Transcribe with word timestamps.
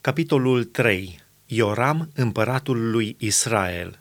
Capitolul 0.00 0.64
3. 0.64 1.20
Ioram, 1.46 2.10
împăratul 2.14 2.90
lui 2.90 3.16
Israel. 3.18 3.98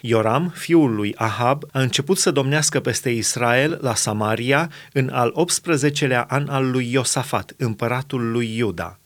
Ioram, 0.00 0.48
fiul 0.48 0.94
lui 0.94 1.14
Ahab, 1.16 1.64
a 1.72 1.80
început 1.80 2.18
să 2.18 2.30
domnească 2.30 2.80
peste 2.80 3.10
Israel 3.10 3.78
la 3.80 3.94
Samaria 3.94 4.70
în 4.92 5.08
al 5.08 5.32
18-lea 5.32 6.26
an 6.26 6.48
al 6.48 6.70
lui 6.70 6.92
Iosafat, 6.92 7.52
împăratul 7.56 8.30
lui 8.30 8.56
Iuda. 8.56 8.98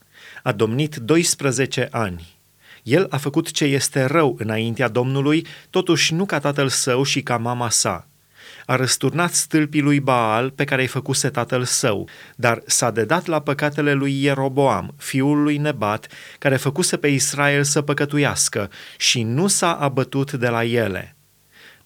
A 0.43 0.53
domnit 0.53 0.97
12 0.97 1.89
ani. 1.91 2.39
El 2.83 3.07
a 3.11 3.17
făcut 3.17 3.51
ce 3.51 3.65
este 3.65 4.05
rău 4.05 4.37
înaintea 4.39 4.89
Domnului, 4.89 5.47
totuși 5.71 6.15
nu 6.15 6.25
ca 6.25 6.39
tatăl 6.39 6.69
său 6.69 7.03
și 7.03 7.23
ca 7.23 7.37
mama 7.37 7.71
sa– 7.71 8.07
a 8.67 8.77
răsturnat 8.77 9.33
stâlpii 9.33 9.81
lui 9.81 10.01
Baal 10.01 10.51
pe 10.51 10.65
care 10.65 10.83
îi 10.83 10.89
făcuse 10.89 11.29
tatăl 11.29 11.65
său, 11.65 12.09
dar 12.37 12.63
s-a 12.67 12.91
dedat 12.91 13.27
la 13.27 13.41
păcatele 13.41 13.93
lui 13.93 14.23
Ieroboam, 14.23 14.95
fiul 14.97 15.43
lui 15.43 15.57
Nebat, 15.57 16.07
care 16.39 16.57
făcuse 16.57 16.97
pe 16.97 17.09
Israel 17.09 17.63
să 17.63 17.83
păcătuiască 17.83 18.71
și 18.97 19.23
nu 19.23 19.47
s-a 19.47 19.73
abătut 19.73 20.33
de 20.33 20.49
la 20.49 20.65
ele. 20.65 21.17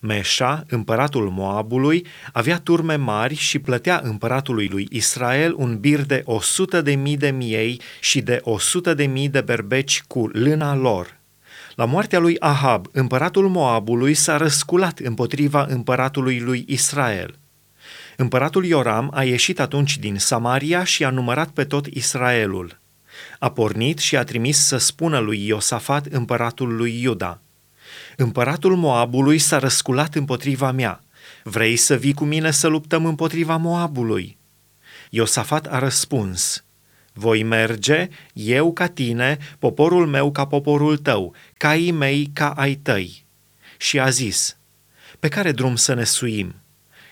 Meșa, 0.01 0.65
împăratul 0.69 1.31
Moabului, 1.31 2.07
avea 2.33 2.59
turme 2.59 2.97
mari 2.97 3.35
și 3.35 3.59
plătea 3.59 4.01
împăratului 4.05 4.69
lui 4.69 4.89
Israel 4.91 5.55
un 5.57 5.79
bir 5.79 6.01
de 6.01 6.23
o 6.25 6.41
sută 6.41 6.83
de 6.83 6.95
mii 6.95 7.17
de 7.17 7.31
miei 7.31 7.81
și 8.01 8.21
de 8.21 8.41
o 8.43 8.59
sută 8.59 8.95
de 8.95 9.07
mii 9.07 9.29
de 9.29 9.41
berbeci 9.41 10.03
cu 10.07 10.27
lâna 10.33 10.75
lor. 10.75 11.17
La 11.77 11.85
moartea 11.85 12.19
lui 12.19 12.41
Ahab, 12.41 12.87
împăratul 12.93 13.49
Moabului 13.49 14.15
s-a 14.15 14.37
răsculat 14.37 14.99
împotriva 14.99 15.67
împăratului 15.69 16.41
lui 16.41 16.65
Israel. 16.69 17.39
Împăratul 18.17 18.65
Ioram 18.65 19.11
a 19.15 19.25
ieșit 19.25 19.61
atunci 19.61 19.99
din 19.99 20.19
Samaria 20.19 20.85
și 20.85 21.05
a 21.05 21.11
numărat 21.11 21.49
pe 21.49 21.65
tot 21.65 21.87
Israelul. 21.87 22.79
A 23.39 23.51
pornit 23.51 23.99
și 23.99 24.17
a 24.17 24.25
trimis 24.25 24.59
să 24.59 24.77
spună 24.77 25.19
lui 25.19 25.47
Iosafat, 25.47 26.07
împăratul 26.07 26.77
lui 26.77 27.03
Iuda. 27.03 27.41
Împăratul 28.17 28.77
Moabului 28.77 29.39
s-a 29.39 29.59
răsculat 29.59 30.15
împotriva 30.15 30.71
mea. 30.71 31.01
Vrei 31.43 31.77
să 31.77 31.95
vii 31.95 32.15
cu 32.15 32.25
mine 32.25 32.51
să 32.51 32.67
luptăm 32.67 33.07
împotriva 33.07 33.57
Moabului? 33.57 34.37
Iosafat 35.11 35.67
a 35.67 35.79
răspuns– 35.79 36.61
voi 37.19 37.43
merge, 37.43 38.09
eu 38.33 38.73
ca 38.73 38.87
tine, 38.87 39.39
poporul 39.59 40.07
meu 40.07 40.33
ca 40.33 40.47
poporul 40.47 40.99
tău, 40.99 41.35
caii 41.57 41.91
mei 41.91 42.31
ca 42.33 42.51
ai 42.51 42.75
tăi. 42.75 43.25
Și 43.77 44.01
a 44.01 44.09
zis, 44.09 44.57
pe 45.19 45.29
care 45.29 45.53
drum 45.53 45.77
să 45.77 45.95
ne 45.95 46.05
suim? 46.05 46.55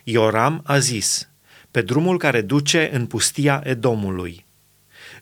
Ioram 0.02 0.60
a 0.64 0.78
zis, 0.78 1.28
pe 1.70 1.82
drumul 1.82 2.18
care 2.18 2.40
duce 2.40 2.90
în 2.92 3.06
pustia 3.06 3.62
Edomului. 3.64 4.46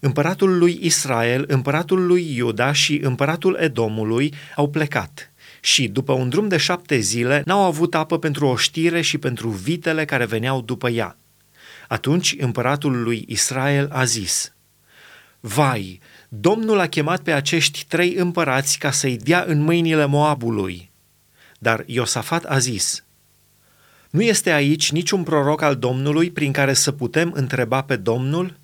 Împăratul 0.00 0.58
lui 0.58 0.78
Israel, 0.80 1.44
împăratul 1.48 2.06
lui 2.06 2.36
Iuda 2.36 2.72
și 2.72 3.00
împăratul 3.02 3.56
Edomului 3.60 4.34
au 4.56 4.70
plecat 4.70 5.32
și, 5.60 5.88
după 5.88 6.12
un 6.12 6.28
drum 6.28 6.48
de 6.48 6.56
șapte 6.56 6.98
zile, 6.98 7.42
n-au 7.46 7.60
avut 7.60 7.94
apă 7.94 8.18
pentru 8.18 8.46
oștire 8.46 9.00
și 9.00 9.18
pentru 9.18 9.48
vitele 9.48 10.04
care 10.04 10.24
veneau 10.24 10.60
după 10.60 10.88
ea. 10.88 11.16
Atunci 11.88 12.34
împăratul 12.38 13.02
lui 13.02 13.24
Israel 13.28 13.88
a 13.92 14.04
zis, 14.04 14.54
Vai, 15.44 16.00
Domnul 16.28 16.78
a 16.78 16.86
chemat 16.86 17.22
pe 17.22 17.32
acești 17.32 17.84
trei 17.88 18.14
împărați 18.14 18.78
ca 18.78 18.90
să-i 18.90 19.16
dea 19.16 19.44
în 19.46 19.60
mâinile 19.60 20.04
Moabului. 20.04 20.90
Dar 21.58 21.82
Iosafat 21.86 22.44
a 22.44 22.58
zis, 22.58 23.04
Nu 24.10 24.22
este 24.22 24.50
aici 24.52 24.92
niciun 24.92 25.22
proroc 25.22 25.62
al 25.62 25.76
Domnului 25.76 26.30
prin 26.30 26.52
care 26.52 26.72
să 26.72 26.92
putem 26.92 27.32
întreba 27.34 27.82
pe 27.82 27.96
Domnul? 27.96 28.58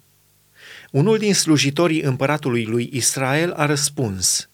Unul 0.90 1.18
din 1.18 1.34
slujitorii 1.34 2.00
împăratului 2.00 2.64
lui 2.64 2.90
Israel 2.92 3.52
a 3.52 3.66
răspuns, 3.66 4.48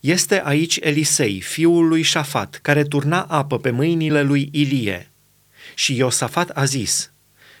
Este 0.00 0.42
aici 0.44 0.78
Elisei, 0.80 1.40
fiul 1.40 1.88
lui 1.88 2.02
Șafat, 2.02 2.58
care 2.62 2.82
turna 2.82 3.22
apă 3.22 3.58
pe 3.58 3.70
mâinile 3.70 4.22
lui 4.22 4.48
Ilie. 4.52 5.10
Și 5.74 5.96
Iosafat 5.96 6.50
a 6.50 6.64
zis, 6.64 7.12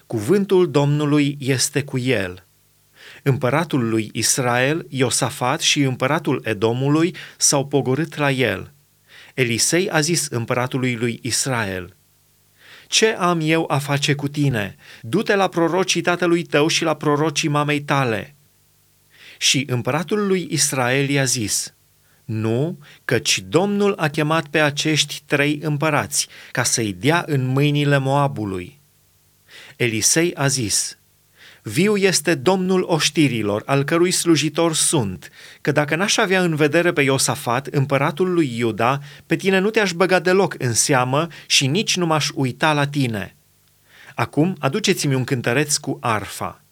Cuvântul 0.06 0.70
Domnului 0.70 1.36
este 1.40 1.82
cu 1.82 1.98
el– 1.98 2.40
Împăratul 3.28 3.88
lui 3.88 4.10
Israel, 4.12 4.86
Iosafat 4.88 5.60
și 5.60 5.80
împăratul 5.80 6.40
Edomului 6.44 7.14
s-au 7.36 7.66
pogorât 7.66 8.16
la 8.16 8.30
el. 8.30 8.72
Elisei 9.34 9.90
a 9.90 10.00
zis 10.00 10.26
împăratului 10.26 10.94
lui 10.94 11.18
Israel, 11.22 11.96
Ce 12.86 13.06
am 13.06 13.40
eu 13.42 13.64
a 13.68 13.78
face 13.78 14.14
cu 14.14 14.28
tine? 14.28 14.76
Du-te 15.00 15.34
la 15.34 15.48
prorocii 15.48 16.00
tatălui 16.00 16.42
tău 16.42 16.66
și 16.66 16.84
la 16.84 16.94
prorocii 16.94 17.48
mamei 17.48 17.80
tale. 17.80 18.34
Și 19.38 19.66
împăratul 19.68 20.26
lui 20.26 20.46
Israel 20.50 21.08
i-a 21.08 21.24
zis, 21.24 21.74
Nu, 22.24 22.78
căci 23.04 23.38
Domnul 23.48 23.94
a 23.96 24.08
chemat 24.08 24.46
pe 24.46 24.60
acești 24.60 25.22
trei 25.24 25.58
împărați 25.62 26.28
ca 26.50 26.62
să-i 26.62 26.92
dea 26.92 27.24
în 27.26 27.46
mâinile 27.46 27.98
Moabului. 27.98 28.80
Elisei 29.76 30.34
a 30.34 30.46
zis, 30.46 30.98
Viu 31.68 31.96
este 31.96 32.34
Domnul 32.34 32.84
oștirilor, 32.86 33.62
al 33.64 33.84
cărui 33.84 34.10
slujitor 34.10 34.74
sunt, 34.74 35.30
că 35.60 35.72
dacă 35.72 35.96
n-aș 35.96 36.16
avea 36.16 36.42
în 36.42 36.54
vedere 36.54 36.92
pe 36.92 37.02
Iosafat, 37.02 37.66
împăratul 37.66 38.32
lui 38.32 38.58
Iuda, 38.58 39.00
pe 39.26 39.36
tine 39.36 39.58
nu 39.58 39.70
te-aș 39.70 39.92
băga 39.92 40.18
deloc 40.18 40.54
în 40.58 40.72
seamă 40.72 41.26
și 41.46 41.66
nici 41.66 41.96
nu 41.96 42.06
m-aș 42.06 42.28
uita 42.34 42.72
la 42.72 42.86
tine. 42.86 43.36
Acum 44.14 44.56
aduceți-mi 44.58 45.14
un 45.14 45.24
cântăreț 45.24 45.76
cu 45.76 45.98
arfa. 46.00 46.64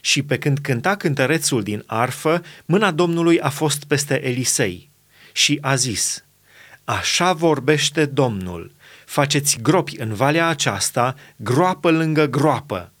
Și 0.00 0.22
pe 0.22 0.38
când 0.38 0.58
cânta 0.58 0.96
cântărețul 0.96 1.62
din 1.62 1.82
arfă, 1.86 2.42
mâna 2.64 2.90
Domnului 2.90 3.40
a 3.40 3.48
fost 3.48 3.84
peste 3.84 4.26
Elisei 4.28 4.90
și 5.32 5.58
a 5.60 5.74
zis, 5.74 6.24
Așa 6.84 7.32
vorbește 7.32 8.04
Domnul, 8.04 8.72
faceți 9.06 9.58
gropi 9.62 9.96
în 9.98 10.14
valea 10.14 10.48
aceasta, 10.48 11.14
groapă 11.36 11.90
lângă 11.90 12.26
groapă, 12.26 12.91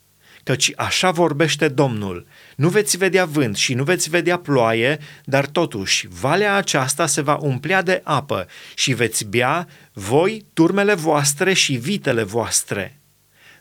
căci 0.42 0.72
așa 0.76 1.10
vorbește 1.10 1.68
Domnul. 1.68 2.26
Nu 2.56 2.68
veți 2.68 2.96
vedea 2.96 3.24
vânt 3.24 3.56
și 3.56 3.74
nu 3.74 3.84
veți 3.84 4.10
vedea 4.10 4.38
ploaie, 4.38 4.98
dar 5.24 5.46
totuși 5.46 6.08
valea 6.20 6.54
aceasta 6.54 7.06
se 7.06 7.20
va 7.20 7.36
umplea 7.40 7.82
de 7.82 8.00
apă 8.04 8.46
și 8.74 8.92
veți 8.92 9.24
bea 9.24 9.68
voi, 9.92 10.46
turmele 10.52 10.94
voastre 10.94 11.52
și 11.52 11.72
vitele 11.72 12.22
voastre. 12.22 13.00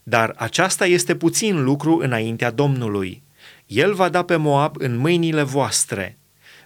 Dar 0.03 0.33
aceasta 0.37 0.85
este 0.85 1.15
puțin 1.15 1.63
lucru 1.63 1.97
înaintea 1.97 2.51
Domnului. 2.51 3.23
El 3.65 3.93
va 3.93 4.09
da 4.09 4.23
pe 4.23 4.35
Moab 4.35 4.75
în 4.77 4.97
mâinile 4.97 5.43
voastre– 5.43 6.15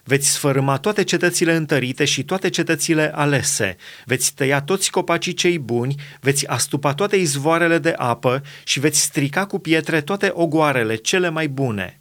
Veți 0.08 0.28
sfărâma 0.28 0.76
toate 0.76 1.04
cetățile 1.04 1.54
întărite 1.54 2.04
și 2.04 2.24
toate 2.24 2.48
cetățile 2.48 3.12
alese, 3.14 3.76
veți 4.04 4.34
tăia 4.34 4.60
toți 4.60 4.90
copacii 4.90 5.32
cei 5.32 5.58
buni, 5.58 5.94
veți 6.20 6.46
astupa 6.46 6.94
toate 6.94 7.16
izvoarele 7.16 7.78
de 7.78 7.94
apă 7.96 8.42
și 8.64 8.80
veți 8.80 9.00
strica 9.00 9.46
cu 9.46 9.58
pietre 9.58 10.00
toate 10.00 10.30
ogoarele 10.34 10.94
cele 10.94 11.28
mai 11.28 11.48
bune. 11.48 12.00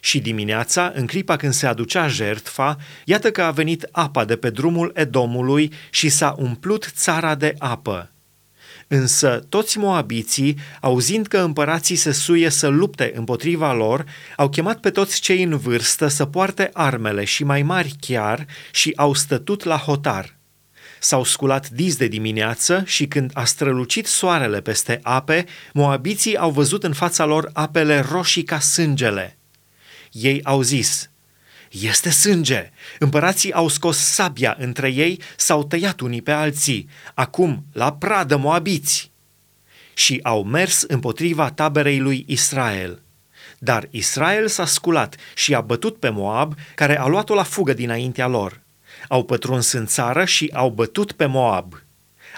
Și 0.00 0.20
dimineața, 0.20 0.92
în 0.94 1.06
clipa 1.06 1.36
când 1.36 1.52
se 1.52 1.66
aducea 1.66 2.08
jertfa, 2.08 2.76
iată 3.04 3.30
că 3.30 3.42
a 3.42 3.50
venit 3.50 3.88
apa 3.92 4.24
de 4.24 4.36
pe 4.36 4.50
drumul 4.50 4.92
Edomului 4.94 5.72
și 5.90 6.08
s-a 6.08 6.34
umplut 6.38 6.90
țara 6.94 7.34
de 7.34 7.54
apă. 7.58 8.13
Însă 8.94 9.44
toți 9.48 9.78
moabiții, 9.78 10.58
auzind 10.80 11.26
că 11.26 11.38
împărații 11.38 11.96
se 11.96 12.12
suie 12.12 12.48
să 12.48 12.66
lupte 12.68 13.12
împotriva 13.14 13.72
lor, 13.72 14.04
au 14.36 14.48
chemat 14.48 14.80
pe 14.80 14.90
toți 14.90 15.20
cei 15.20 15.42
în 15.42 15.56
vârstă 15.56 16.08
să 16.08 16.24
poarte 16.24 16.70
armele 16.72 17.24
și 17.24 17.44
mai 17.44 17.62
mari 17.62 17.94
chiar 18.00 18.46
și 18.70 18.92
au 18.96 19.14
stătut 19.14 19.64
la 19.64 19.76
hotar. 19.76 20.36
S-au 21.00 21.24
sculat 21.24 21.68
diz 21.68 21.96
de 21.96 22.06
dimineață 22.06 22.82
și 22.86 23.06
când 23.06 23.30
a 23.34 23.44
strălucit 23.44 24.06
soarele 24.06 24.60
peste 24.60 25.00
ape, 25.02 25.44
moabiții 25.72 26.36
au 26.36 26.50
văzut 26.50 26.84
în 26.84 26.92
fața 26.92 27.24
lor 27.24 27.50
apele 27.52 28.06
roșii 28.10 28.42
ca 28.42 28.58
sângele. 28.60 29.38
Ei 30.12 30.40
au 30.44 30.62
zis– 30.62 31.08
este 31.80 32.10
sânge! 32.10 32.70
Împărații 32.98 33.52
au 33.52 33.68
scos 33.68 33.98
sabia 33.98 34.56
între 34.58 34.88
ei, 34.88 35.20
s-au 35.36 35.64
tăiat 35.64 36.00
unii 36.00 36.22
pe 36.22 36.30
alții. 36.30 36.88
Acum, 37.14 37.64
la 37.72 37.92
pradă 37.92 38.36
moabiți! 38.36 39.10
Și 39.94 40.20
au 40.22 40.44
mers 40.44 40.82
împotriva 40.82 41.50
taberei 41.50 41.98
lui 41.98 42.24
Israel. 42.28 43.02
Dar 43.58 43.88
Israel 43.90 44.48
s-a 44.48 44.66
sculat 44.66 45.16
și 45.34 45.54
a 45.54 45.60
bătut 45.60 45.96
pe 45.96 46.08
Moab, 46.08 46.54
care 46.74 46.98
a 46.98 47.06
luat-o 47.06 47.34
la 47.34 47.42
fugă 47.42 47.72
dinaintea 47.72 48.26
lor. 48.26 48.60
Au 49.08 49.24
pătruns 49.24 49.72
în 49.72 49.86
țară 49.86 50.24
și 50.24 50.50
au 50.52 50.70
bătut 50.70 51.12
pe 51.12 51.26
Moab 51.26 51.83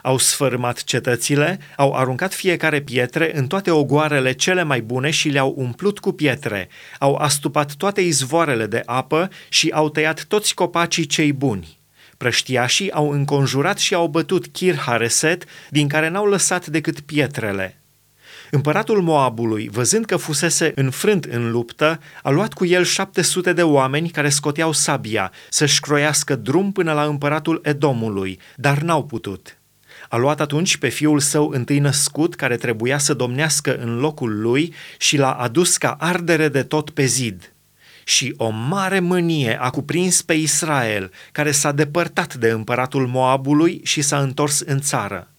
au 0.02 0.18
sfărâmat 0.18 0.84
cetățile, 0.84 1.58
au 1.76 1.94
aruncat 1.94 2.34
fiecare 2.34 2.80
pietre 2.80 3.38
în 3.38 3.46
toate 3.46 3.70
ogoarele 3.70 4.32
cele 4.32 4.62
mai 4.62 4.80
bune 4.80 5.10
și 5.10 5.28
le-au 5.28 5.54
umplut 5.56 5.98
cu 5.98 6.12
pietre, 6.12 6.68
au 6.98 7.14
astupat 7.14 7.72
toate 7.72 8.00
izvoarele 8.00 8.66
de 8.66 8.82
apă 8.86 9.30
și 9.48 9.70
au 9.74 9.88
tăiat 9.88 10.24
toți 10.24 10.54
copacii 10.54 11.06
cei 11.06 11.32
buni. 11.32 11.78
Prăștiașii 12.16 12.92
au 12.92 13.10
înconjurat 13.10 13.78
și 13.78 13.94
au 13.94 14.06
bătut 14.06 14.46
Chir 14.46 14.76
Hareset, 14.76 15.44
din 15.70 15.88
care 15.88 16.08
n-au 16.08 16.26
lăsat 16.26 16.66
decât 16.66 17.00
pietrele. 17.00 17.80
Împăratul 18.50 19.02
Moabului, 19.02 19.68
văzând 19.72 20.04
că 20.04 20.16
fusese 20.16 20.72
înfrânt 20.74 21.24
în 21.24 21.50
luptă, 21.50 22.00
a 22.22 22.30
luat 22.30 22.52
cu 22.52 22.64
el 22.64 22.84
700 22.84 23.52
de 23.52 23.62
oameni 23.62 24.10
care 24.10 24.28
scoteau 24.28 24.72
sabia 24.72 25.32
să-și 25.48 25.80
croiască 25.80 26.36
drum 26.36 26.72
până 26.72 26.92
la 26.92 27.04
împăratul 27.04 27.60
Edomului, 27.62 28.38
dar 28.56 28.78
n-au 28.78 29.04
putut. 29.04 29.58
A 30.08 30.16
luat 30.16 30.40
atunci 30.40 30.76
pe 30.76 30.88
fiul 30.88 31.20
său 31.20 31.48
întâi 31.48 31.78
născut, 31.78 32.34
care 32.34 32.56
trebuia 32.56 32.98
să 32.98 33.14
domnească 33.14 33.76
în 33.76 33.98
locul 33.98 34.40
lui, 34.40 34.74
și 34.98 35.16
l-a 35.16 35.32
adus 35.32 35.76
ca 35.76 35.96
ardere 35.98 36.48
de 36.48 36.62
tot 36.62 36.90
pe 36.90 37.04
zid. 37.04 37.52
Și 38.04 38.34
o 38.36 38.48
mare 38.48 39.00
mânie 39.00 39.58
a 39.60 39.70
cuprins 39.70 40.22
pe 40.22 40.34
Israel, 40.34 41.10
care 41.32 41.50
s-a 41.50 41.72
depărtat 41.72 42.34
de 42.34 42.48
împăratul 42.48 43.06
Moabului 43.06 43.80
și 43.84 44.02
s-a 44.02 44.20
întors 44.20 44.60
în 44.60 44.80
țară. 44.80 45.30